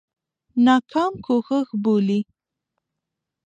ناکام 0.65 1.13
کوښښ 1.25 1.67
بولي. 1.83 2.19